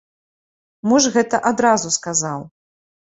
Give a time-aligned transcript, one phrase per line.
[0.93, 2.39] Муж гэта адразу сказаў.